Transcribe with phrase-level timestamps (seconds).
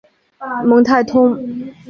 [0.65, 1.37] 蒙泰通。